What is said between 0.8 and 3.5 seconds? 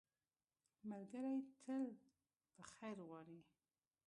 ملګری تل په خیر غواړي